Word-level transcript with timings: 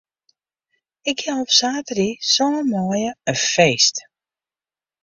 Ik 1.09 1.17
jou 1.25 1.37
op 1.43 1.49
saterdei 1.59 2.11
sân 2.33 2.53
maaie 2.71 3.09
in 3.31 3.37
feest. 3.53 3.95